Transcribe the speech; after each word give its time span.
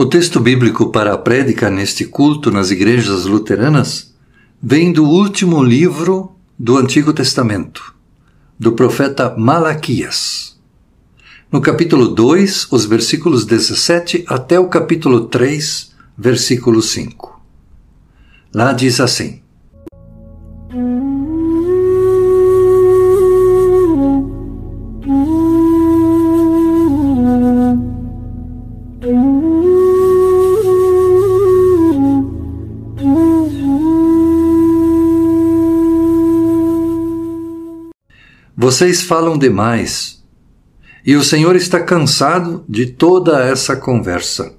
O 0.00 0.06
texto 0.06 0.40
bíblico 0.40 0.90
para 0.90 1.12
a 1.12 1.18
prédica 1.18 1.68
neste 1.68 2.06
culto 2.06 2.50
nas 2.50 2.70
igrejas 2.70 3.26
luteranas 3.26 4.14
vem 4.62 4.90
do 4.90 5.04
último 5.04 5.62
livro 5.62 6.34
do 6.58 6.78
Antigo 6.78 7.12
Testamento, 7.12 7.94
do 8.58 8.72
profeta 8.72 9.34
Malaquias. 9.36 10.58
No 11.52 11.60
capítulo 11.60 12.08
2, 12.08 12.68
os 12.72 12.86
versículos 12.86 13.44
17 13.44 14.24
até 14.26 14.58
o 14.58 14.68
capítulo 14.68 15.26
3, 15.26 15.92
versículo 16.16 16.80
5. 16.80 17.38
Lá 18.54 18.72
diz 18.72 19.00
assim: 19.02 19.39
Vocês 38.70 39.02
falam 39.02 39.36
demais. 39.36 40.22
E 41.04 41.16
o 41.16 41.24
Senhor 41.24 41.56
está 41.56 41.80
cansado 41.80 42.64
de 42.68 42.86
toda 42.86 43.44
essa 43.44 43.74
conversa. 43.74 44.54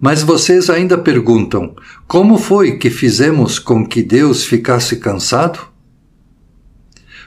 Mas 0.00 0.24
vocês 0.24 0.68
ainda 0.68 0.98
perguntam: 0.98 1.76
como 2.08 2.36
foi 2.36 2.76
que 2.76 2.90
fizemos 2.90 3.60
com 3.60 3.86
que 3.86 4.02
Deus 4.02 4.44
ficasse 4.44 4.96
cansado? 4.96 5.68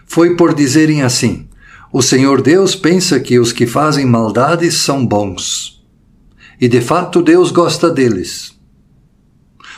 Foi 0.05 0.35
por 0.35 0.53
dizerem 0.53 1.01
assim: 1.01 1.47
o 1.93 2.01
Senhor 2.01 2.41
Deus 2.41 2.75
pensa 2.75 3.17
que 3.17 3.39
os 3.39 3.53
que 3.53 3.65
fazem 3.65 4.05
maldades 4.05 4.79
são 4.79 5.05
bons. 5.05 5.81
E 6.59 6.67
de 6.67 6.81
fato 6.81 7.21
Deus 7.21 7.51
gosta 7.51 7.89
deles. 7.89 8.53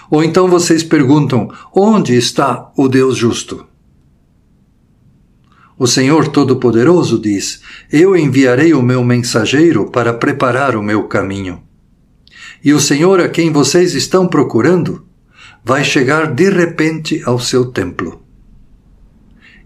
Ou 0.09 0.23
então 0.23 0.47
vocês 0.47 0.81
perguntam: 0.81 1.47
onde 1.71 2.15
está 2.15 2.71
o 2.75 2.87
Deus 2.87 3.15
justo? 3.15 3.67
O 5.77 5.87
Senhor 5.87 6.27
Todo-Poderoso 6.27 7.19
diz: 7.19 7.61
Eu 7.91 8.15
enviarei 8.15 8.73
o 8.73 8.81
meu 8.81 9.03
mensageiro 9.03 9.89
para 9.89 10.13
preparar 10.13 10.75
o 10.75 10.83
meu 10.83 11.07
caminho. 11.07 11.63
E 12.63 12.73
o 12.73 12.79
Senhor 12.79 13.19
a 13.19 13.27
quem 13.27 13.51
vocês 13.51 13.93
estão 13.93 14.27
procurando 14.27 15.05
vai 15.63 15.83
chegar 15.83 16.33
de 16.33 16.49
repente 16.49 17.21
ao 17.25 17.39
seu 17.39 17.65
templo. 17.65 18.21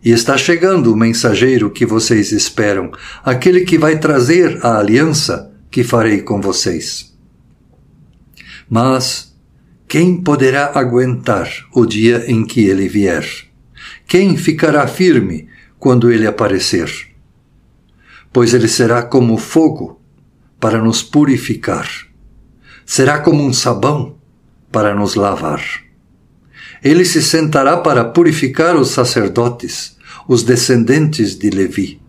E 0.03 0.11
está 0.11 0.37
chegando 0.37 0.93
o 0.93 0.95
mensageiro 0.95 1.69
que 1.69 1.85
vocês 1.85 2.31
esperam, 2.31 2.91
aquele 3.23 3.61
que 3.61 3.77
vai 3.77 3.99
trazer 3.99 4.59
a 4.63 4.77
aliança 4.77 5.51
que 5.69 5.83
farei 5.83 6.21
com 6.21 6.39
vocês. 6.39 7.13
Mas 8.69 9.35
quem 9.87 10.21
poderá 10.21 10.71
aguentar 10.75 11.49
o 11.73 11.85
dia 11.85 12.23
em 12.27 12.45
que 12.45 12.65
ele 12.65 12.87
vier? 12.87 13.25
Quem 14.05 14.37
ficará 14.37 14.87
firme 14.87 15.47
quando 15.79 16.11
ele 16.11 16.27
aparecer. 16.27 16.91
Pois 18.31 18.53
ele 18.53 18.67
será 18.67 19.03
como 19.03 19.37
fogo 19.37 20.01
para 20.59 20.81
nos 20.81 21.03
purificar. 21.03 21.87
Será 22.85 23.19
como 23.19 23.43
um 23.43 23.53
sabão 23.53 24.17
para 24.71 24.95
nos 24.95 25.15
lavar. 25.15 25.63
Ele 26.83 27.03
se 27.03 27.21
sentará 27.21 27.77
para 27.77 28.05
purificar 28.05 28.75
os 28.75 28.89
sacerdotes, 28.89 29.97
os 30.27 30.43
descendentes 30.43 31.37
de 31.37 31.49
Levi, 31.49 32.01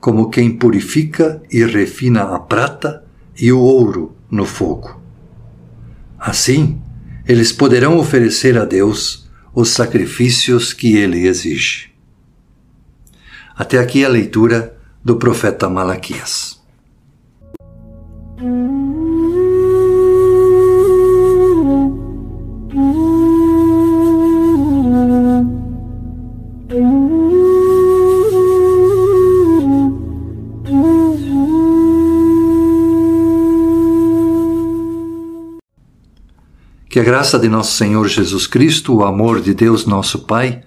como 0.00 0.30
quem 0.30 0.56
purifica 0.56 1.42
e 1.50 1.64
refina 1.64 2.22
a 2.22 2.38
prata 2.38 3.04
e 3.36 3.52
o 3.52 3.58
ouro 3.58 4.16
no 4.30 4.44
fogo. 4.44 5.00
Assim, 6.18 6.80
eles 7.26 7.52
poderão 7.52 7.98
oferecer 7.98 8.56
a 8.58 8.64
Deus 8.64 9.28
os 9.54 9.70
sacrifícios 9.70 10.72
que 10.72 10.96
ele 10.96 11.26
exige. 11.26 11.93
Até 13.56 13.78
aqui 13.78 14.04
a 14.04 14.08
leitura 14.08 14.76
do 15.04 15.16
profeta 15.16 15.68
Malaquias. 15.68 16.60
Que 36.88 37.00
a 37.00 37.02
graça 37.02 37.38
de 37.38 37.48
nosso 37.48 37.72
Senhor 37.76 38.08
Jesus 38.08 38.46
Cristo, 38.46 38.94
o 38.94 39.04
amor 39.04 39.40
de 39.40 39.54
Deus 39.54 39.86
nosso 39.86 40.20
Pai 40.20 40.62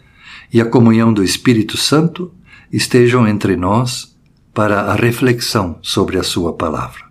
e 0.53 0.61
a 0.61 0.65
comunhão 0.65 1.11
do 1.11 1.23
Espírito 1.23 1.75
Santo 1.75 2.31
estejam 2.71 3.27
entre 3.27 3.55
nós 3.55 4.15
para 4.53 4.81
a 4.91 4.95
reflexão 4.95 5.77
sobre 5.81 6.17
a 6.17 6.23
Sua 6.23 6.53
palavra. 6.53 7.05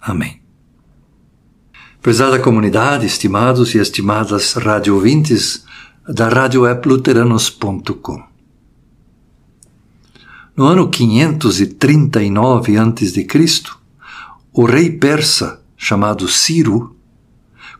Amém. 0.00 0.40
Prezada 2.02 2.38
comunidade, 2.38 3.06
estimados 3.06 3.74
e 3.74 3.78
estimadas 3.78 4.52
rádio 4.52 4.94
ouvintes 4.94 5.64
da 6.06 6.28
Rádio 6.28 6.64
Luteranos.com. 6.84 8.22
No 10.54 10.66
ano 10.66 10.88
539 10.88 12.76
a.C., 12.76 13.26
o 14.52 14.66
rei 14.66 14.90
persa 14.90 15.62
chamado 15.76 16.28
Ciro 16.28 16.94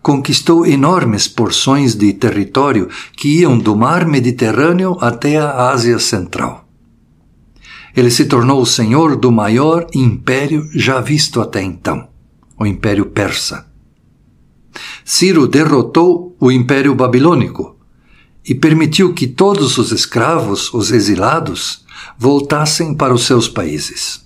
conquistou 0.02 0.66
enormes 0.66 1.28
porções 1.28 1.94
de 1.94 2.12
território 2.14 2.88
que 3.16 3.40
iam 3.40 3.58
do 3.58 3.76
mar 3.76 4.06
Mediterrâneo 4.06 4.96
até 5.00 5.38
a 5.38 5.70
Ásia 5.70 5.98
Central. 5.98 6.63
Ele 7.96 8.10
se 8.10 8.24
tornou 8.24 8.60
o 8.60 8.66
senhor 8.66 9.14
do 9.14 9.30
maior 9.30 9.86
império 9.94 10.68
já 10.74 11.00
visto 11.00 11.40
até 11.40 11.62
então, 11.62 12.08
o 12.58 12.66
Império 12.66 13.06
Persa. 13.06 13.66
Ciro 15.04 15.46
derrotou 15.46 16.36
o 16.40 16.50
Império 16.50 16.92
Babilônico 16.94 17.76
e 18.44 18.52
permitiu 18.52 19.14
que 19.14 19.28
todos 19.28 19.78
os 19.78 19.92
escravos, 19.92 20.74
os 20.74 20.90
exilados, 20.90 21.84
voltassem 22.18 22.94
para 22.94 23.14
os 23.14 23.26
seus 23.26 23.48
países. 23.48 24.24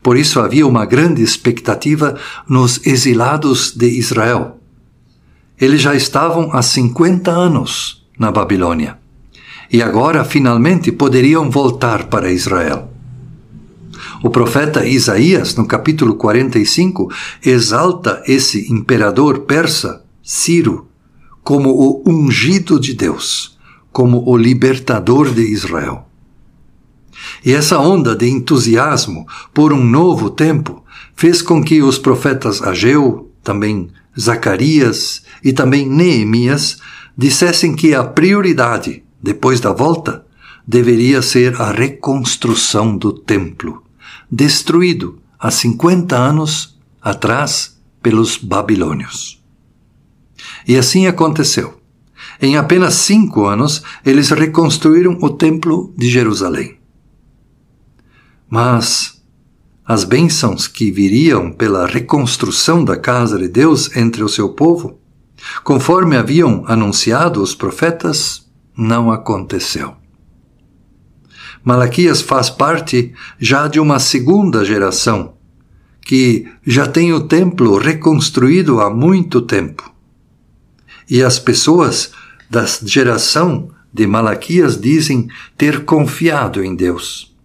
Por 0.00 0.16
isso 0.16 0.38
havia 0.38 0.66
uma 0.66 0.86
grande 0.86 1.22
expectativa 1.22 2.16
nos 2.48 2.86
exilados 2.86 3.74
de 3.74 3.88
Israel. 3.88 4.60
Eles 5.60 5.82
já 5.82 5.94
estavam 5.94 6.50
há 6.52 6.62
50 6.62 7.32
anos 7.32 8.06
na 8.16 8.30
Babilônia 8.30 8.96
e 9.70 9.82
agora 9.82 10.24
finalmente 10.24 10.90
poderiam 10.90 11.50
voltar 11.50 12.06
para 12.06 12.32
Israel. 12.32 12.90
O 14.22 14.30
profeta 14.30 14.86
Isaías, 14.86 15.54
no 15.54 15.66
capítulo 15.66 16.14
45, 16.14 17.08
exalta 17.44 18.22
esse 18.26 18.72
imperador 18.72 19.40
persa, 19.40 20.02
Ciro, 20.22 20.88
como 21.42 21.70
o 21.70 22.02
ungido 22.06 22.80
de 22.80 22.94
Deus, 22.94 23.56
como 23.92 24.28
o 24.28 24.36
libertador 24.36 25.32
de 25.32 25.42
Israel. 25.42 26.06
E 27.44 27.52
essa 27.52 27.78
onda 27.78 28.14
de 28.14 28.28
entusiasmo 28.28 29.26
por 29.54 29.72
um 29.72 29.84
novo 29.84 30.30
tempo 30.30 30.84
fez 31.14 31.42
com 31.42 31.62
que 31.62 31.82
os 31.82 31.98
profetas 31.98 32.62
Ageu, 32.62 33.30
também 33.42 33.88
Zacarias 34.18 35.22
e 35.42 35.52
também 35.52 35.88
Neemias 35.88 36.78
dissessem 37.16 37.74
que 37.74 37.94
a 37.94 38.04
prioridade 38.04 39.02
depois 39.22 39.60
da 39.60 39.72
volta, 39.72 40.24
deveria 40.66 41.22
ser 41.22 41.60
a 41.60 41.70
reconstrução 41.70 42.96
do 42.96 43.12
templo, 43.12 43.82
destruído 44.30 45.18
há 45.38 45.50
50 45.50 46.16
anos 46.16 46.78
atrás 47.00 47.78
pelos 48.02 48.36
babilônios. 48.36 49.42
E 50.66 50.76
assim 50.76 51.06
aconteceu. 51.06 51.78
Em 52.40 52.56
apenas 52.56 52.94
cinco 52.94 53.46
anos, 53.46 53.82
eles 54.04 54.30
reconstruíram 54.30 55.18
o 55.20 55.30
Templo 55.30 55.92
de 55.96 56.08
Jerusalém. 56.08 56.78
Mas 58.48 59.22
as 59.84 60.04
bênçãos 60.04 60.68
que 60.68 60.90
viriam 60.90 61.50
pela 61.50 61.86
reconstrução 61.86 62.84
da 62.84 62.96
casa 62.96 63.38
de 63.38 63.48
Deus 63.48 63.96
entre 63.96 64.22
o 64.22 64.28
seu 64.28 64.50
povo, 64.50 64.98
conforme 65.64 66.16
haviam 66.16 66.62
anunciado 66.66 67.42
os 67.42 67.54
profetas, 67.54 68.47
não 68.78 69.10
aconteceu. 69.10 69.96
Malaquias 71.64 72.22
faz 72.22 72.48
parte 72.48 73.12
já 73.36 73.66
de 73.66 73.80
uma 73.80 73.98
segunda 73.98 74.64
geração, 74.64 75.34
que 76.00 76.46
já 76.64 76.86
tem 76.86 77.12
o 77.12 77.26
templo 77.26 77.76
reconstruído 77.76 78.80
há 78.80 78.88
muito 78.88 79.42
tempo. 79.42 79.92
E 81.10 81.22
as 81.22 81.40
pessoas 81.40 82.12
da 82.48 82.64
geração 82.64 83.70
de 83.92 84.06
Malaquias 84.06 84.80
dizem 84.80 85.28
ter 85.56 85.84
confiado 85.84 86.62
em 86.62 86.76
Deus. 86.76 87.36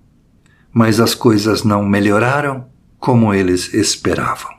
Mas 0.71 0.99
as 0.99 1.15
coisas 1.15 1.63
não 1.63 1.83
melhoraram 1.83 2.67
como 2.99 3.33
eles 3.33 3.73
esperavam. 3.73 4.52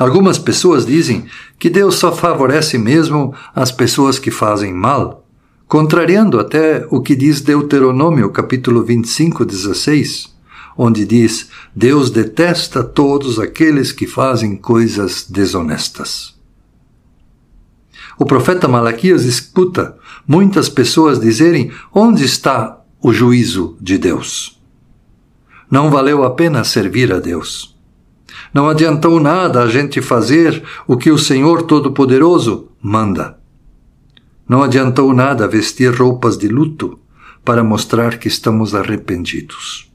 Algumas 0.00 0.38
pessoas 0.38 0.86
dizem 0.86 1.26
que 1.58 1.68
Deus 1.68 1.96
só 1.96 2.10
favorece 2.10 2.78
mesmo 2.78 3.34
as 3.54 3.70
pessoas 3.70 4.18
que 4.18 4.30
fazem 4.30 4.72
mal, 4.72 5.26
contrariando 5.68 6.40
até 6.40 6.86
o 6.90 7.02
que 7.02 7.14
diz 7.14 7.42
Deuteronômio 7.42 8.30
capítulo 8.30 8.82
25, 8.82 9.44
16, 9.44 10.34
onde 10.74 11.04
diz: 11.04 11.50
Deus 11.76 12.08
detesta 12.08 12.82
todos 12.82 13.38
aqueles 13.38 13.92
que 13.92 14.06
fazem 14.06 14.56
coisas 14.56 15.26
desonestas. 15.28 16.34
O 18.18 18.24
profeta 18.24 18.66
Malaquias 18.66 19.26
escuta 19.26 19.98
muitas 20.26 20.70
pessoas 20.70 21.20
dizerem: 21.20 21.72
onde 21.94 22.24
está 22.24 22.80
o 23.02 23.12
juízo 23.12 23.76
de 23.78 23.98
Deus? 23.98 24.58
Não 25.70 25.90
valeu 25.90 26.24
a 26.24 26.30
pena 26.30 26.64
servir 26.64 27.12
a 27.12 27.20
Deus. 27.20 27.69
Não 28.52 28.68
adiantou 28.68 29.20
nada 29.20 29.62
a 29.62 29.68
gente 29.68 30.00
fazer 30.00 30.62
o 30.86 30.96
que 30.96 31.10
o 31.10 31.18
Senhor 31.18 31.62
Todo-Poderoso 31.62 32.68
manda. 32.82 33.38
Não 34.48 34.62
adiantou 34.62 35.12
nada 35.14 35.46
vestir 35.46 35.94
roupas 35.94 36.36
de 36.36 36.48
luto 36.48 36.98
para 37.44 37.62
mostrar 37.62 38.18
que 38.18 38.28
estamos 38.28 38.74
arrependidos. 38.74 39.90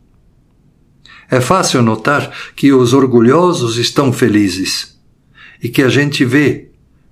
É 1.30 1.42
fácil 1.42 1.82
notar 1.82 2.32
que 2.56 2.72
os 2.72 2.94
orgulhosos 2.94 3.78
estão 3.78 4.14
felizes 4.14 5.00
e 5.62 5.70
que 5.70 5.82
a 5.82 5.90
gente 5.90 6.24
vê 6.24 6.70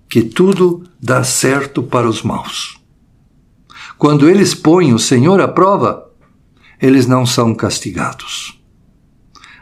que 0.07 0.21
tudo 0.21 0.83
dá 1.01 1.23
certo 1.23 1.81
para 1.81 2.07
os 2.07 2.21
maus. 2.21 2.79
Quando 3.97 4.29
eles 4.29 4.53
põem 4.53 4.93
o 4.93 4.99
Senhor 4.99 5.41
à 5.41 5.47
prova, 5.47 6.09
eles 6.81 7.07
não 7.07 7.25
são 7.25 7.55
castigados. 7.55 8.59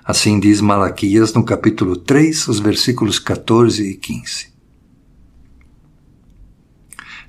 Assim 0.03 0.39
diz 0.39 0.61
Malaquias 0.61 1.33
no 1.33 1.43
capítulo 1.43 1.95
3, 1.95 2.47
os 2.47 2.59
versículos 2.59 3.19
14 3.19 3.91
e 3.91 3.95
15. 3.95 4.51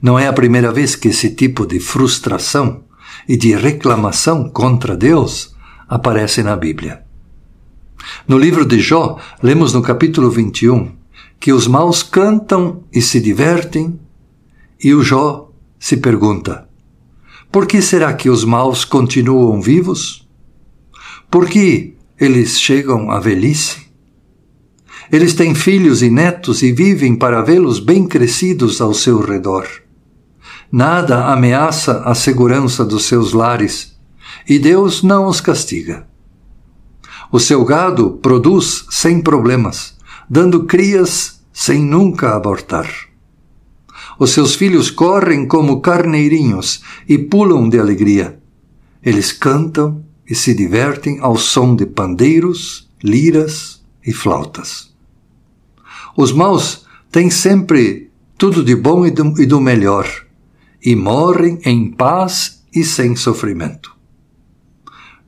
Não 0.01 0.19
é 0.19 0.27
a 0.27 0.33
primeira 0.33 0.73
vez 0.73 0.97
que 0.97 1.09
esse 1.09 1.35
tipo 1.35 1.67
de 1.67 1.79
frustração 1.79 2.85
e 3.29 3.37
de 3.37 3.55
reclamação 3.55 4.49
contra 4.49 4.97
Deus 4.97 5.55
aparece 5.89 6.43
na 6.43 6.57
Bíblia. 6.57 7.05
No 8.27 8.39
livro 8.39 8.65
de 8.65 8.81
Jó, 8.81 9.19
lemos 9.43 9.73
no 9.73 9.83
capítulo 9.83 10.31
21 10.31 10.93
que 11.39 11.53
os 11.53 11.67
maus 11.67 12.03
cantam 12.03 12.85
e 12.93 13.03
se 13.03 13.21
divertem, 13.21 13.99
e 14.83 14.95
o 14.95 15.03
Jó 15.03 15.53
se 15.79 15.97
pergunta: 15.97 16.69
por 17.53 17.67
que 17.67 17.83
será 17.83 18.15
que 18.15 18.31
os 18.31 18.45
maus 18.45 18.85
continuam 18.85 19.61
vivos? 19.61 20.27
Por 21.31 21.49
que 21.49 21.92
eles 22.19 22.61
chegam 22.61 23.11
à 23.11 23.19
velhice? 23.19 23.83
Eles 25.11 25.35
têm 25.35 25.55
filhos 25.55 26.03
e 26.03 26.09
netos 26.09 26.63
e 26.63 26.73
vivem 26.73 27.15
para 27.17 27.43
vê-los 27.43 27.79
bem 27.79 28.07
crescidos 28.07 28.81
ao 28.81 28.95
seu 28.95 29.21
redor. 29.21 29.69
Nada 30.71 31.27
ameaça 31.27 32.03
a 32.05 32.15
segurança 32.15 32.85
dos 32.85 33.05
seus 33.05 33.33
lares, 33.33 33.95
e 34.49 34.59
Deus 34.59 35.03
não 35.03 35.27
os 35.27 35.41
castiga. 35.41 36.09
O 37.31 37.39
seu 37.39 37.65
gado 37.65 38.19
produz 38.23 38.87
sem 38.91 39.21
problemas, 39.21 39.97
dando 40.29 40.65
crias 40.65 41.43
sem 41.53 41.83
nunca 41.83 42.35
abortar. 42.35 42.89
Os 44.19 44.31
seus 44.31 44.55
filhos 44.55 44.91
correm 44.91 45.47
como 45.47 45.81
carneirinhos 45.81 46.83
e 47.09 47.19
pulam 47.19 47.69
de 47.69 47.79
alegria. 47.79 48.39
Eles 49.03 49.33
cantam 49.33 50.02
e 50.29 50.35
se 50.35 50.55
divertem 50.55 51.19
ao 51.21 51.37
som 51.37 51.75
de 51.75 51.87
pandeiros, 51.87 52.91
liras 53.03 53.83
e 54.07 54.13
flautas. 54.13 54.93
Os 56.17 56.33
maus 56.33 56.85
têm 57.11 57.31
sempre 57.31 58.11
tudo 58.39 58.65
de 58.65 58.75
bom 58.75 59.07
e 59.07 59.11
do, 59.11 59.41
e 59.41 59.47
do 59.47 59.61
melhor, 59.61 60.07
e 60.85 60.97
morrem 60.97 61.59
em 61.65 61.91
paz 61.91 62.63
e 62.75 62.85
sem 62.85 63.17
sofrimento. 63.17 63.95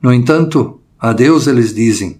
No 0.01 0.13
entanto, 0.13 0.79
a 0.99 1.13
Deus 1.13 1.47
eles 1.47 1.73
dizem: 1.73 2.19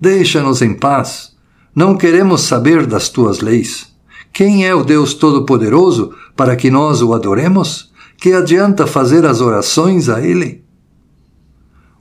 Deixa-nos 0.00 0.62
em 0.62 0.74
paz 0.74 1.34
não 1.74 1.96
queremos 1.96 2.42
saber 2.42 2.86
das 2.86 3.08
tuas 3.08 3.40
leis. 3.40 3.92
Quem 4.32 4.64
é 4.64 4.74
o 4.74 4.84
Deus 4.84 5.14
Todo-Poderoso 5.14 6.14
para 6.36 6.54
que 6.54 6.70
nós 6.70 7.02
o 7.02 7.12
adoremos? 7.12 7.92
Que 8.16 8.32
adianta 8.32 8.86
fazer 8.86 9.26
as 9.26 9.40
orações 9.40 10.08
a 10.08 10.20
Ele? 10.24 10.63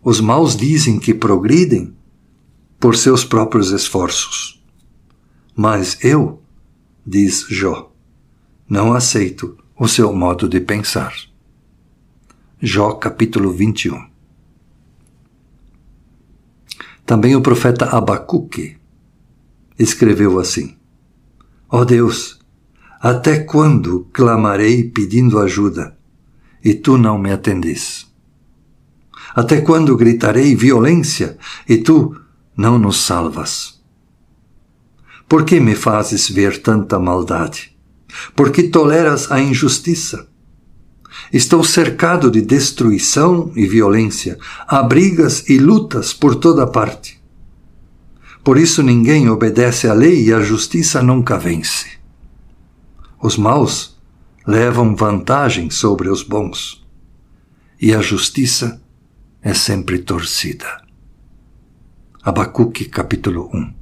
Os 0.04 0.20
maus 0.20 0.56
dizem 0.58 1.00
que 1.00 1.14
progridem 1.14 1.96
por 2.78 2.98
seus 2.98 3.24
próprios 3.24 3.72
esforços. 3.72 4.62
Mas 5.56 6.04
eu, 6.04 6.42
diz 7.06 7.46
Jó, 7.50 7.90
não 8.68 8.94
aceito 8.94 9.58
o 9.80 9.88
seu 9.88 10.14
modo 10.14 10.50
de 10.50 10.60
pensar. 10.60 11.16
Jó 12.62 12.94
capítulo 12.94 13.52
21. 13.54 14.10
Também 17.06 17.36
o 17.36 17.42
profeta 17.42 17.86
Abacuque 17.86 18.78
escreveu 19.80 20.38
assim: 20.40 20.76
Ó 21.70 21.80
oh 21.80 21.86
Deus, 21.86 22.40
até 23.00 23.40
quando 23.40 24.08
clamarei 24.12 24.84
pedindo 24.84 25.40
ajuda 25.40 25.98
e 26.64 26.74
tu 26.74 26.98
não 26.98 27.18
me 27.18 27.32
atendes? 27.32 28.13
Até 29.36 29.62
quando 29.62 29.98
gritarei 29.98 30.56
violência 30.56 31.38
e 31.68 31.78
tu 31.78 32.16
não 32.56 32.78
nos 32.78 32.98
salvas? 32.98 33.82
Por 35.28 35.44
que 35.44 35.60
me 35.60 35.74
fazes 35.76 36.30
ver 36.30 36.62
tanta 36.62 37.00
maldade? 37.00 37.76
Por 38.36 38.52
que 38.52 38.64
toleras 38.64 39.32
a 39.32 39.40
injustiça? 39.40 40.28
Estou 41.32 41.64
cercado 41.64 42.30
de 42.30 42.42
destruição 42.42 43.52
e 43.56 43.66
violência, 43.66 44.38
há 44.68 44.84
brigas 44.84 45.50
e 45.50 45.58
lutas 45.58 46.14
por 46.14 46.36
toda 46.36 46.68
parte. 46.68 47.20
Por 48.44 48.58
isso 48.58 48.84
ninguém 48.84 49.30
obedece 49.30 49.88
à 49.88 49.94
lei 49.94 50.26
e 50.26 50.34
a 50.34 50.42
justiça 50.42 51.02
nunca 51.02 51.38
vence. 51.38 51.88
Os 53.22 53.38
maus 53.38 53.98
levam 54.46 54.96
vantagem 54.96 55.70
sobre 55.70 56.10
os 56.10 56.22
bons, 56.22 56.86
e 57.82 57.94
a 57.94 58.02
justiça 58.02 58.83
é 59.44 59.54
sempre 59.54 60.00
torcida. 60.00 60.82
Abacuque 62.24 62.86
capítulo 62.86 63.50
1 63.54 63.74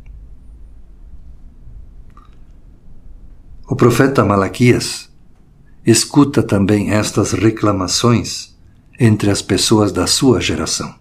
O 3.69 3.75
profeta 3.75 4.25
Malaquias 4.25 5.07
escuta 5.85 6.41
também 6.41 6.91
estas 6.91 7.33
reclamações 7.33 8.57
entre 8.99 9.29
as 9.29 9.43
pessoas 9.43 9.91
da 9.91 10.07
sua 10.07 10.41
geração. 10.41 10.95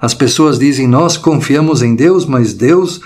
As 0.00 0.14
pessoas 0.14 0.58
dizem: 0.58 0.88
Nós 0.88 1.18
confiamos 1.18 1.82
em 1.82 1.94
Deus, 1.94 2.24
mas 2.24 2.54
Deus 2.54 3.02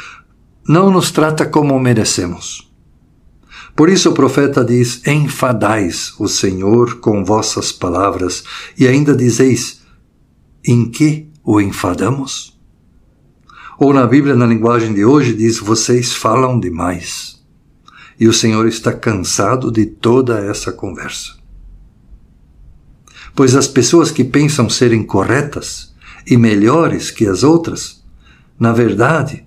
não 0.66 0.92
nos 0.92 1.10
trata 1.10 1.44
como 1.44 1.78
merecemos. 1.80 2.70
Por 3.74 3.88
isso 3.88 4.10
o 4.10 4.14
profeta 4.14 4.64
diz: 4.64 5.04
Enfadais 5.04 6.14
o 6.20 6.28
Senhor 6.28 7.00
com 7.00 7.24
vossas 7.24 7.72
palavras, 7.72 8.44
e 8.78 8.86
ainda 8.86 9.14
dizeis: 9.16 9.79
Em 10.64 10.90
que 10.90 11.28
o 11.44 11.60
enfadamos? 11.60 12.58
Ou 13.78 13.94
na 13.94 14.06
Bíblia, 14.06 14.36
na 14.36 14.46
linguagem 14.46 14.92
de 14.92 15.04
hoje, 15.04 15.32
diz: 15.32 15.58
Vocês 15.58 16.12
falam 16.12 16.60
demais. 16.60 17.40
E 18.18 18.28
o 18.28 18.32
Senhor 18.32 18.68
está 18.68 18.92
cansado 18.92 19.72
de 19.72 19.86
toda 19.86 20.38
essa 20.44 20.70
conversa. 20.70 21.38
Pois 23.34 23.56
as 23.56 23.66
pessoas 23.66 24.10
que 24.10 24.22
pensam 24.22 24.68
serem 24.68 25.02
corretas 25.02 25.94
e 26.26 26.36
melhores 26.36 27.10
que 27.10 27.26
as 27.26 27.42
outras, 27.42 28.04
na 28.58 28.72
verdade, 28.72 29.46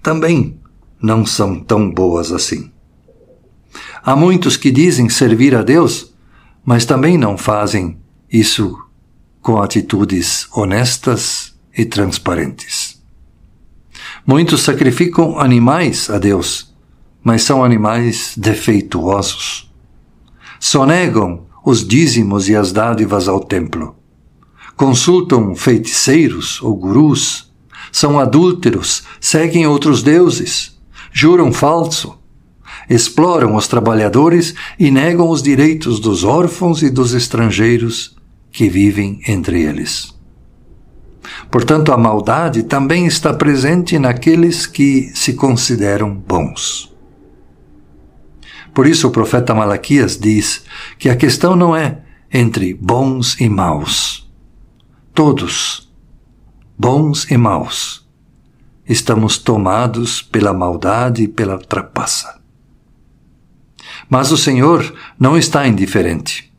também 0.00 0.60
não 1.02 1.26
são 1.26 1.58
tão 1.58 1.90
boas 1.90 2.30
assim. 2.30 2.70
Há 4.02 4.14
muitos 4.14 4.56
que 4.56 4.70
dizem 4.70 5.08
servir 5.08 5.56
a 5.56 5.62
Deus, 5.62 6.14
mas 6.64 6.84
também 6.84 7.18
não 7.18 7.36
fazem 7.36 7.98
isso 8.30 8.83
com 9.44 9.60
atitudes 9.60 10.48
honestas 10.54 11.54
e 11.76 11.84
transparentes. 11.84 12.98
Muitos 14.26 14.62
sacrificam 14.62 15.38
animais 15.38 16.08
a 16.08 16.16
Deus, 16.16 16.74
mas 17.22 17.42
são 17.42 17.62
animais 17.62 18.32
defeituosos. 18.38 19.70
Sonegam 20.58 21.44
os 21.62 21.86
dízimos 21.86 22.48
e 22.48 22.56
as 22.56 22.72
dádivas 22.72 23.28
ao 23.28 23.38
templo. 23.38 23.94
Consultam 24.76 25.54
feiticeiros 25.54 26.62
ou 26.62 26.74
gurus, 26.74 27.52
são 27.92 28.18
adúlteros, 28.18 29.02
seguem 29.20 29.66
outros 29.66 30.02
deuses, 30.02 30.74
juram 31.12 31.52
falso, 31.52 32.18
exploram 32.88 33.56
os 33.56 33.68
trabalhadores 33.68 34.54
e 34.78 34.90
negam 34.90 35.28
os 35.28 35.42
direitos 35.42 36.00
dos 36.00 36.24
órfãos 36.24 36.82
e 36.82 36.88
dos 36.88 37.12
estrangeiros 37.12 38.14
que 38.54 38.68
vivem 38.68 39.20
entre 39.26 39.60
eles. 39.60 40.14
Portanto, 41.50 41.92
a 41.92 41.96
maldade 41.96 42.62
também 42.62 43.04
está 43.04 43.34
presente 43.34 43.98
naqueles 43.98 44.64
que 44.64 45.10
se 45.12 45.34
consideram 45.34 46.14
bons. 46.14 46.94
Por 48.72 48.86
isso, 48.86 49.08
o 49.08 49.10
profeta 49.10 49.54
Malaquias 49.54 50.16
diz 50.16 50.64
que 50.98 51.08
a 51.08 51.16
questão 51.16 51.56
não 51.56 51.74
é 51.74 52.02
entre 52.32 52.74
bons 52.74 53.40
e 53.40 53.48
maus. 53.48 54.30
Todos, 55.12 55.92
bons 56.78 57.28
e 57.30 57.36
maus, 57.36 58.08
estamos 58.88 59.36
tomados 59.36 60.22
pela 60.22 60.52
maldade 60.52 61.24
e 61.24 61.28
pela 61.28 61.58
trapaça. 61.58 62.40
Mas 64.08 64.30
o 64.30 64.36
Senhor 64.36 64.94
não 65.18 65.36
está 65.36 65.66
indiferente. 65.66 66.53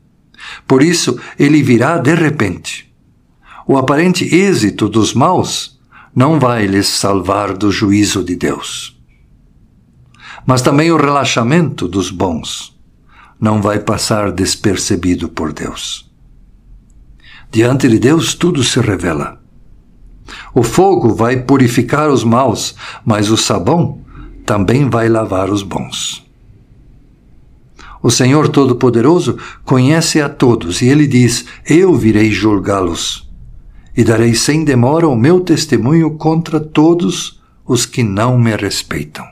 Por 0.68 0.82
isso, 0.82 1.20
ele 1.38 1.62
virá 1.62 1.98
de 1.98 2.14
repente. 2.14 2.94
O 3.68 3.78
aparente 3.78 4.24
êxito 4.24 4.88
dos 4.88 5.14
maus 5.14 5.80
não 6.16 6.40
vai 6.40 6.66
lhes 6.66 6.88
salvar 6.88 7.58
do 7.58 7.72
juízo 7.72 8.24
de 8.24 8.36
Deus. 8.36 8.96
Mas 10.46 10.62
também 10.62 10.92
o 10.92 10.98
relaxamento 10.98 11.88
dos 11.88 12.10
bons 12.10 12.75
não 13.40 13.62
vai 13.62 13.80
passar 13.80 14.32
despercebido 14.32 15.28
por 15.30 15.52
Deus. 15.52 16.10
Diante 17.52 17.88
de 17.88 18.00
Deus 18.00 18.34
tudo 18.34 18.64
se 18.64 18.80
revela. 18.80 19.42
O 20.54 20.64
fogo 20.64 21.14
vai 21.14 21.42
purificar 21.44 22.10
os 22.10 22.24
maus, 22.24 22.75
mas 23.06 23.30
o 23.30 23.38
sabão 23.38 24.02
também 24.46 24.90
vai 24.90 25.08
lavar 25.10 25.50
os 25.50 25.64
bons. 25.64 26.25
O 28.05 28.12
Senhor 28.12 28.50
Todo-Poderoso 28.50 29.39
conhece 29.63 30.21
a 30.21 30.29
todos 30.29 30.79
e 30.79 30.88
ele 30.88 31.07
diz: 31.07 31.45
Eu 31.65 31.95
virei 31.95 32.29
julgá-los 32.29 33.27
e 33.97 34.03
darei 34.03 34.35
sem 34.35 34.63
demora 34.63 35.07
o 35.07 35.15
meu 35.15 35.39
testemunho 35.39 36.15
contra 36.15 36.59
todos 36.59 37.41
os 37.65 37.83
que 37.83 38.03
não 38.03 38.38
me 38.38 38.55
respeitam. 38.55 39.25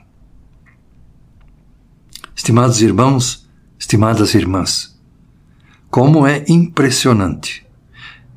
Estimados 2.36 2.82
irmãos, 2.82 3.48
estimadas 3.78 4.34
irmãs, 4.34 5.00
como 5.88 6.26
é 6.26 6.44
impressionante 6.48 7.64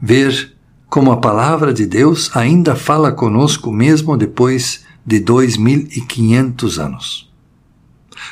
ver 0.02 0.54
como 0.86 1.12
a 1.12 1.16
palavra 1.16 1.72
de 1.72 1.86
Deus 1.86 2.30
ainda 2.36 2.76
fala 2.76 3.10
conosco 3.10 3.72
mesmo 3.72 4.18
depois 4.18 4.84
de 5.02 5.18
dois 5.18 5.56
mil 5.56 5.88
e 5.90 6.02
quinhentos 6.02 6.78
anos. 6.78 7.26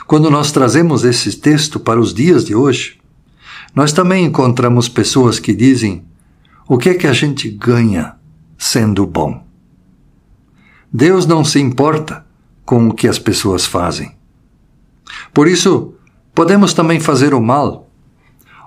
Quando 0.07 0.31
nós 0.31 0.53
trazemos 0.53 1.05
esse 1.05 1.37
texto 1.37 1.81
para 1.81 2.01
os 2.01 2.13
dias 2.13 2.45
de 2.45 2.55
hoje, 2.55 2.99
nós 3.75 3.93
também 3.93 4.25
encontramos 4.25 4.89
pessoas 4.89 5.39
que 5.39 5.53
dizem: 5.53 6.05
o 6.69 6.79
que 6.79 6.91
é 6.91 6.95
que 6.95 7.07
a 7.07 7.13
gente 7.13 7.51
ganha 7.51 8.15
sendo 8.57 9.07
bom? 9.07 9.45
Deus 10.93 11.27
não 11.27 11.45
se 11.45 11.59
importa 11.59 12.25
com 12.65 12.89
o 12.89 12.95
que 12.95 13.09
as 13.09 13.19
pessoas 13.19 13.67
fazem. 13.67 14.15
Por 15.33 15.49
isso, 15.49 15.95
podemos 16.35 16.73
também 16.73 17.01
fazer 17.01 17.35
o 17.35 17.41
mal. 17.41 17.91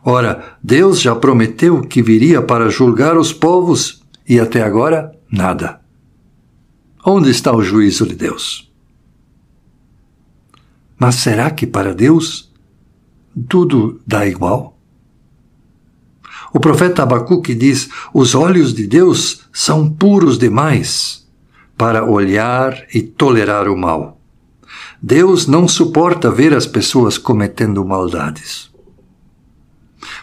Ora, 0.03 0.57
Deus 0.61 1.01
já 1.01 1.15
prometeu 1.15 1.81
que 1.81 2.01
viria 2.01 2.41
para 2.41 2.69
julgar 2.69 3.17
os 3.17 3.33
povos 3.33 4.03
e 4.27 4.39
até 4.39 4.61
agora 4.61 5.11
nada. 5.31 5.81
Onde 7.05 7.29
está 7.29 7.55
o 7.55 7.63
juízo 7.63 8.05
de 8.05 8.15
Deus? 8.15 8.66
Mas 10.99 11.15
será 11.15 11.51
que 11.51 11.67
para 11.67 11.93
Deus 11.93 12.51
tudo 13.47 14.01
dá 14.05 14.25
igual? 14.25 14.77
O 16.53 16.59
profeta 16.59 17.03
Abacuque 17.03 17.53
diz: 17.53 17.89
os 18.13 18.33
olhos 18.33 18.73
de 18.73 18.87
Deus 18.87 19.41
são 19.53 19.89
puros 19.89 20.37
demais 20.37 21.27
para 21.77 22.03
olhar 22.03 22.85
e 22.93 23.01
tolerar 23.01 23.67
o 23.67 23.77
mal. 23.77 24.19
Deus 25.01 25.45
não 25.45 25.67
suporta 25.67 26.31
ver 26.31 26.53
as 26.53 26.65
pessoas 26.65 27.17
cometendo 27.17 27.85
maldades. 27.85 28.71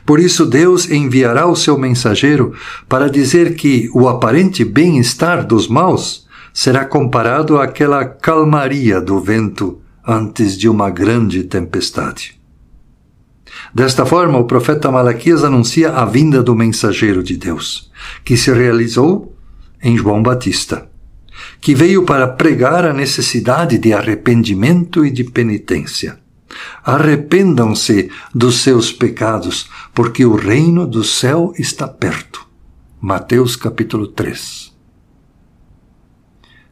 Por 0.04 0.18
isso, 0.18 0.44
Deus 0.44 0.90
enviará 0.90 1.46
o 1.46 1.54
seu 1.54 1.78
mensageiro 1.78 2.54
para 2.88 3.08
dizer 3.08 3.54
que 3.54 3.88
o 3.94 4.08
aparente 4.08 4.64
bem-estar 4.64 5.46
dos 5.46 5.68
maus 5.68 6.26
será 6.52 6.84
comparado 6.84 7.58
àquela 7.58 8.04
calmaria 8.04 9.00
do 9.00 9.20
vento 9.20 9.80
antes 10.06 10.56
de 10.56 10.68
uma 10.68 10.90
grande 10.90 11.44
tempestade. 11.44 12.40
Desta 13.74 14.04
forma, 14.04 14.38
o 14.38 14.44
profeta 14.44 14.90
Malaquias 14.90 15.44
anuncia 15.44 15.90
a 15.90 16.04
vinda 16.04 16.42
do 16.42 16.54
mensageiro 16.54 17.22
de 17.22 17.36
Deus, 17.36 17.90
que 18.24 18.36
se 18.36 18.52
realizou 18.52 19.36
em 19.82 19.96
João 19.96 20.22
Batista, 20.22 20.88
que 21.60 21.74
veio 21.74 22.04
para 22.04 22.28
pregar 22.28 22.84
a 22.84 22.92
necessidade 22.92 23.78
de 23.78 23.92
arrependimento 23.92 25.04
e 25.04 25.10
de 25.10 25.24
penitência. 25.24 26.18
Arrependam-se 26.84 28.10
dos 28.34 28.60
seus 28.60 28.92
pecados, 28.92 29.68
porque 29.92 30.24
o 30.24 30.36
reino 30.36 30.86
do 30.86 31.02
céu 31.02 31.52
está 31.58 31.88
perto. 31.88 32.46
Mateus 33.00 33.56
capítulo 33.56 34.06
3. 34.06 34.72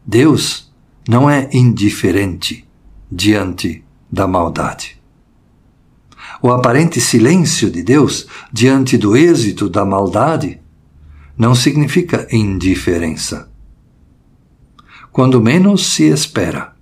Deus 0.07 0.73
não 1.09 1.29
é 1.29 1.49
indiferente 1.53 2.67
diante 3.15 3.85
da 4.11 4.27
maldade. 4.27 4.99
O 6.41 6.51
aparente 6.51 6.99
silêncio 6.99 7.71
de 7.71 7.83
Deus 7.83 8.27
diante 8.51 8.97
do 8.97 9.15
êxito 9.15 9.69
da 9.69 9.85
maldade 9.85 10.59
não 11.37 11.55
significa 11.55 12.27
indiferença. 12.33 13.51
Quando 15.13 15.43
menos 15.43 15.93
se 15.93 16.05
espera, 16.05 16.75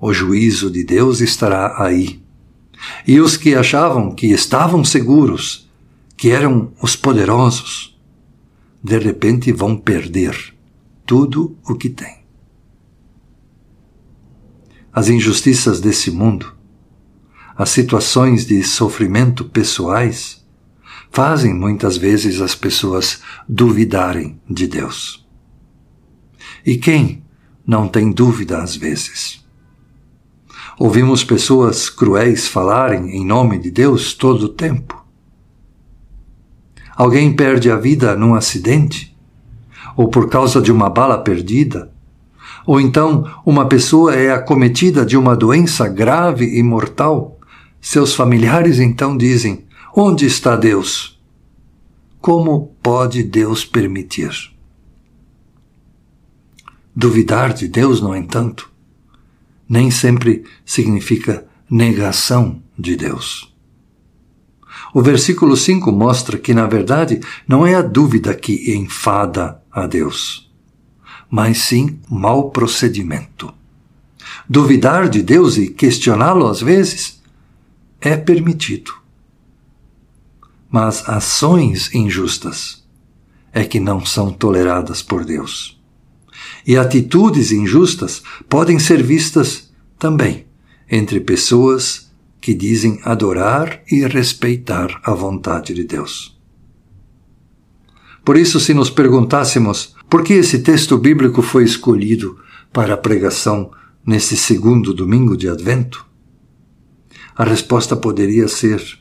o 0.00 0.10
juízo 0.10 0.70
de 0.70 0.84
Deus 0.84 1.20
estará 1.20 1.84
aí. 1.84 2.22
E 3.06 3.20
os 3.20 3.36
que 3.36 3.54
achavam 3.54 4.14
que 4.14 4.28
estavam 4.28 4.82
seguros, 4.82 5.70
que 6.16 6.30
eram 6.30 6.72
os 6.80 6.96
poderosos, 6.96 8.00
de 8.82 8.98
repente 8.98 9.52
vão 9.52 9.76
perder 9.76 10.54
tudo 11.04 11.54
o 11.62 11.74
que 11.74 11.90
têm 11.90 12.21
as 14.92 15.08
injustiças 15.08 15.80
desse 15.80 16.10
mundo, 16.10 16.52
as 17.56 17.70
situações 17.70 18.46
de 18.46 18.62
sofrimento 18.62 19.44
pessoais, 19.44 20.44
fazem 21.10 21.54
muitas 21.54 21.96
vezes 21.96 22.40
as 22.40 22.54
pessoas 22.54 23.20
duvidarem 23.48 24.40
de 24.48 24.66
Deus. 24.66 25.26
E 26.64 26.76
quem 26.76 27.24
não 27.66 27.88
tem 27.88 28.10
dúvida 28.10 28.62
às 28.62 28.76
vezes? 28.76 29.42
Ouvimos 30.78 31.22
pessoas 31.22 31.88
cruéis 31.88 32.48
falarem 32.48 33.16
em 33.16 33.24
nome 33.24 33.58
de 33.58 33.70
Deus 33.70 34.14
todo 34.14 34.44
o 34.44 34.48
tempo. 34.48 35.04
Alguém 36.96 37.34
perde 37.34 37.70
a 37.70 37.76
vida 37.76 38.16
num 38.16 38.34
acidente, 38.34 39.16
ou 39.96 40.08
por 40.08 40.28
causa 40.28 40.60
de 40.60 40.72
uma 40.72 40.88
bala 40.88 41.18
perdida, 41.18 41.91
ou 42.66 42.80
então 42.80 43.28
uma 43.44 43.66
pessoa 43.66 44.14
é 44.14 44.32
acometida 44.32 45.04
de 45.04 45.16
uma 45.16 45.36
doença 45.36 45.88
grave 45.88 46.58
e 46.58 46.62
mortal, 46.62 47.38
seus 47.80 48.14
familiares 48.14 48.78
então 48.78 49.16
dizem: 49.16 49.64
Onde 49.94 50.26
está 50.26 50.56
Deus? 50.56 51.20
Como 52.20 52.74
pode 52.82 53.22
Deus 53.22 53.64
permitir? 53.64 54.52
Duvidar 56.94 57.52
de 57.52 57.66
Deus, 57.66 58.00
no 58.00 58.14
entanto, 58.14 58.70
nem 59.68 59.90
sempre 59.90 60.44
significa 60.64 61.46
negação 61.68 62.62
de 62.78 62.94
Deus. 62.96 63.52
O 64.94 65.00
versículo 65.00 65.56
5 65.56 65.90
mostra 65.90 66.38
que, 66.38 66.52
na 66.52 66.66
verdade, 66.66 67.20
não 67.48 67.66
é 67.66 67.74
a 67.74 67.82
dúvida 67.82 68.34
que 68.34 68.74
enfada 68.76 69.60
a 69.70 69.86
Deus 69.86 70.51
mas 71.32 71.56
sim 71.62 71.98
mau 72.10 72.50
procedimento. 72.50 73.54
Duvidar 74.46 75.08
de 75.08 75.22
Deus 75.22 75.56
e 75.56 75.68
questioná-lo 75.68 76.46
às 76.46 76.60
vezes 76.60 77.22
é 78.02 78.18
permitido. 78.18 78.92
Mas 80.70 81.08
ações 81.08 81.94
injustas 81.94 82.84
é 83.50 83.64
que 83.64 83.80
não 83.80 84.04
são 84.04 84.30
toleradas 84.30 85.00
por 85.00 85.24
Deus. 85.24 85.80
E 86.66 86.76
atitudes 86.76 87.50
injustas 87.50 88.22
podem 88.46 88.78
ser 88.78 89.02
vistas 89.02 89.72
também 89.98 90.44
entre 90.90 91.18
pessoas 91.18 92.12
que 92.42 92.52
dizem 92.52 93.00
adorar 93.04 93.80
e 93.90 94.06
respeitar 94.06 95.00
a 95.02 95.14
vontade 95.14 95.72
de 95.72 95.84
Deus. 95.84 96.38
Por 98.22 98.36
isso, 98.36 98.60
se 98.60 98.74
nos 98.74 98.90
perguntássemos 98.90 99.91
por 100.12 100.22
que 100.22 100.34
esse 100.34 100.58
texto 100.58 100.98
bíblico 100.98 101.40
foi 101.40 101.64
escolhido 101.64 102.38
para 102.70 102.92
a 102.92 102.98
pregação 102.98 103.70
nesse 104.04 104.36
segundo 104.36 104.92
domingo 104.92 105.34
de 105.34 105.48
Advento? 105.48 106.06
A 107.34 107.44
resposta 107.44 107.96
poderia 107.96 108.46
ser: 108.46 108.98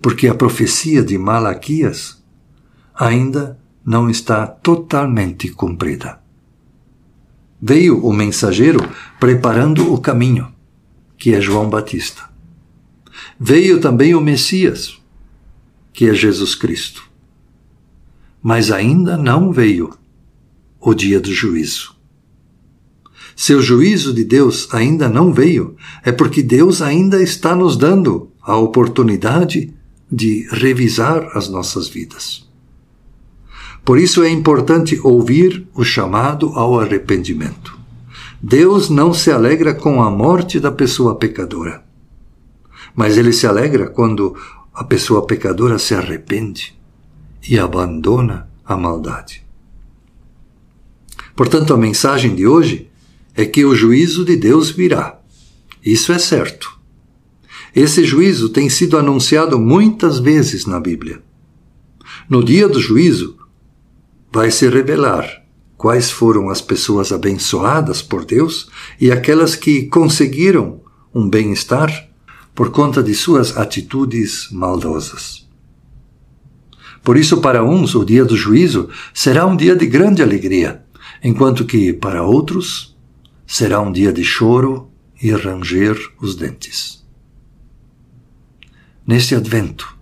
porque 0.00 0.26
a 0.26 0.34
profecia 0.34 1.02
de 1.02 1.18
Malaquias 1.18 2.24
ainda 2.94 3.60
não 3.84 4.08
está 4.08 4.46
totalmente 4.46 5.50
cumprida. 5.50 6.18
Veio 7.60 8.02
o 8.02 8.10
mensageiro 8.10 8.80
preparando 9.20 9.92
o 9.92 10.00
caminho, 10.00 10.50
que 11.18 11.34
é 11.34 11.40
João 11.42 11.68
Batista. 11.68 12.30
Veio 13.38 13.78
também 13.78 14.14
o 14.14 14.22
Messias, 14.22 14.98
que 15.92 16.08
é 16.08 16.14
Jesus 16.14 16.54
Cristo. 16.54 17.06
Mas 18.42 18.72
ainda 18.72 19.18
não 19.18 19.52
veio 19.52 20.02
o 20.84 20.94
dia 20.94 21.18
do 21.18 21.32
juízo. 21.32 21.94
Se 23.34 23.54
o 23.54 23.62
juízo 23.62 24.12
de 24.12 24.22
Deus 24.22 24.68
ainda 24.72 25.08
não 25.08 25.32
veio, 25.32 25.76
é 26.04 26.12
porque 26.12 26.42
Deus 26.42 26.82
ainda 26.82 27.22
está 27.22 27.56
nos 27.56 27.76
dando 27.76 28.30
a 28.42 28.56
oportunidade 28.56 29.72
de 30.12 30.46
revisar 30.52 31.30
as 31.34 31.48
nossas 31.48 31.88
vidas. 31.88 32.46
Por 33.84 33.98
isso 33.98 34.22
é 34.22 34.30
importante 34.30 35.00
ouvir 35.02 35.66
o 35.74 35.82
chamado 35.82 36.48
ao 36.54 36.78
arrependimento. 36.78 37.76
Deus 38.40 38.90
não 38.90 39.12
se 39.12 39.30
alegra 39.30 39.74
com 39.74 40.02
a 40.02 40.10
morte 40.10 40.60
da 40.60 40.70
pessoa 40.70 41.16
pecadora, 41.16 41.82
mas 42.94 43.16
ele 43.16 43.32
se 43.32 43.46
alegra 43.46 43.88
quando 43.88 44.36
a 44.72 44.84
pessoa 44.84 45.26
pecadora 45.26 45.78
se 45.78 45.94
arrepende 45.94 46.78
e 47.48 47.58
abandona 47.58 48.48
a 48.64 48.76
maldade. 48.76 49.43
Portanto, 51.34 51.74
a 51.74 51.76
mensagem 51.76 52.34
de 52.34 52.46
hoje 52.46 52.88
é 53.34 53.44
que 53.44 53.64
o 53.64 53.74
juízo 53.74 54.24
de 54.24 54.36
Deus 54.36 54.70
virá. 54.70 55.18
Isso 55.84 56.12
é 56.12 56.18
certo. 56.18 56.78
Esse 57.74 58.04
juízo 58.04 58.48
tem 58.48 58.68
sido 58.68 58.96
anunciado 58.96 59.58
muitas 59.58 60.20
vezes 60.20 60.64
na 60.64 60.78
Bíblia. 60.78 61.20
No 62.28 62.44
dia 62.44 62.68
do 62.68 62.80
juízo, 62.80 63.36
vai 64.32 64.50
se 64.50 64.68
revelar 64.68 65.44
quais 65.76 66.10
foram 66.10 66.48
as 66.48 66.60
pessoas 66.60 67.12
abençoadas 67.12 68.00
por 68.00 68.24
Deus 68.24 68.70
e 69.00 69.10
aquelas 69.10 69.56
que 69.56 69.86
conseguiram 69.86 70.80
um 71.12 71.28
bem-estar 71.28 72.08
por 72.54 72.70
conta 72.70 73.02
de 73.02 73.14
suas 73.14 73.56
atitudes 73.56 74.48
maldosas. 74.52 75.44
Por 77.02 77.16
isso, 77.16 77.38
para 77.40 77.64
uns, 77.64 77.94
o 77.94 78.04
dia 78.04 78.24
do 78.24 78.36
juízo 78.36 78.88
será 79.12 79.44
um 79.44 79.56
dia 79.56 79.76
de 79.76 79.86
grande 79.86 80.22
alegria, 80.22 80.83
enquanto 81.24 81.64
que, 81.64 81.92
para 81.92 82.22
outros, 82.22 82.96
será 83.46 83.80
um 83.80 83.90
dia 83.90 84.12
de 84.12 84.22
choro 84.22 84.88
e 85.20 85.32
ranger 85.32 85.98
os 86.20 86.36
dentes 86.36 87.04
neste 89.06 89.34
advento. 89.34 89.96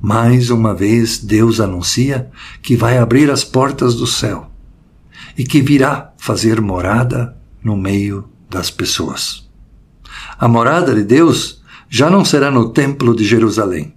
Mais 0.00 0.50
uma 0.50 0.74
vez 0.74 1.18
Deus 1.18 1.60
anuncia 1.60 2.30
que 2.62 2.76
vai 2.76 2.98
abrir 2.98 3.30
as 3.30 3.44
portas 3.44 3.94
do 3.94 4.06
céu 4.06 4.50
e 5.36 5.44
que 5.44 5.60
virá 5.60 6.12
fazer 6.16 6.60
morada 6.60 7.36
no 7.62 7.76
meio 7.76 8.28
das 8.48 8.70
pessoas. 8.70 9.48
A 10.38 10.46
morada 10.46 10.94
de 10.94 11.02
Deus 11.02 11.62
já 11.88 12.10
não 12.10 12.24
será 12.24 12.50
no 12.50 12.70
Templo 12.70 13.14
de 13.14 13.24
Jerusalém, 13.24 13.94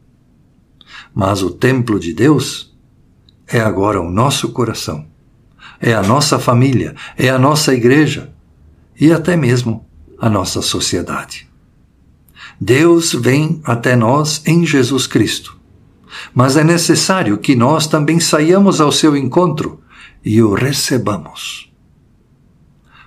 mas 1.14 1.42
o 1.42 1.52
Templo 1.52 2.00
de 2.00 2.14
Deus 2.14 2.74
é 3.48 3.60
agora 3.60 4.00
o 4.00 4.10
nosso 4.10 4.50
coração, 4.50 5.08
é 5.82 5.94
a 5.94 6.02
nossa 6.02 6.38
família, 6.38 6.96
é 7.18 7.30
a 7.30 7.40
nossa 7.40 7.74
igreja 7.74 8.32
e 9.00 9.12
até 9.12 9.36
mesmo 9.36 9.86
a 10.20 10.30
nossa 10.30 10.62
sociedade. 10.62 11.48
Deus 12.60 13.14
vem 13.14 13.62
até 13.64 13.96
nós 13.96 14.42
em 14.46 14.66
Jesus 14.66 15.08
Cristo. 15.08 15.58
Mas 16.34 16.58
é 16.58 16.64
necessário 16.64 17.38
que 17.38 17.56
nós 17.56 17.88
também 17.88 18.20
saiamos 18.20 18.82
ao 18.82 18.92
seu 18.92 19.16
encontro 19.16 19.80
e 20.26 20.42
o 20.42 20.54
recebamos. 20.54 21.72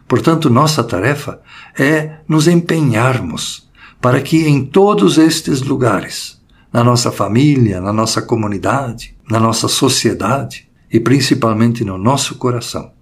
Portanto, 0.09 0.49
nossa 0.49 0.83
tarefa 0.83 1.41
é 1.79 2.19
nos 2.29 2.47
empenharmos 2.47 3.69
para 4.01 4.21
que 4.21 4.47
em 4.47 4.65
todos 4.65 5.19
estes 5.19 5.63
lugares, 5.63 6.41
na 6.73 6.83
nossa 6.83 7.13
família, 7.13 7.81
na 7.81 7.93
nossa 7.93 8.23
comunidade, 8.23 9.17
na 9.29 9.39
nossa 9.39 9.69
sociedade 9.69 10.69
e 10.93 11.01
principalmente 11.01 11.85
no 11.85 11.97
nosso 11.97 12.35
coração, 12.37 12.93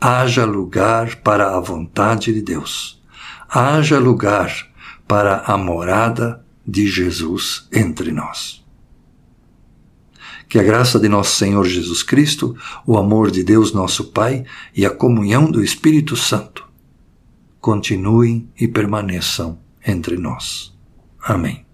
haja 0.00 0.44
lugar 0.44 1.16
para 1.16 1.56
a 1.56 1.60
vontade 1.60 2.32
de 2.32 2.42
Deus. 2.42 3.02
Haja 3.48 3.98
lugar 3.98 4.68
para 5.06 5.38
a 5.46 5.56
morada 5.56 6.44
de 6.66 6.86
Jesus 6.86 7.66
entre 7.72 8.12
nós. 8.12 8.62
Que 10.48 10.58
a 10.58 10.62
graça 10.62 11.00
de 11.00 11.08
nosso 11.08 11.36
Senhor 11.36 11.64
Jesus 11.64 12.02
Cristo, 12.02 12.56
o 12.86 12.98
amor 12.98 13.30
de 13.30 13.42
Deus 13.42 13.72
nosso 13.72 14.12
Pai 14.12 14.44
e 14.74 14.84
a 14.84 14.90
comunhão 14.90 15.50
do 15.50 15.62
Espírito 15.62 16.14
Santo 16.16 16.68
continuem 17.60 18.48
e 18.58 18.68
permaneçam 18.68 19.58
entre 19.86 20.16
nós. 20.16 20.74
Amém. 21.22 21.66